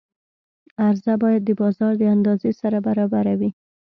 [0.87, 3.49] عرضه باید د بازار د اندازې سره برابره وي.